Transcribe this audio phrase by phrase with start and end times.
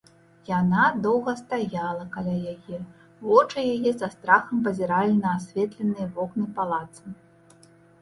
[0.59, 2.79] Яна доўга стаяла каля яе,
[3.27, 7.03] вочы яе са страхам пазіралі на асветленыя вокны палаца.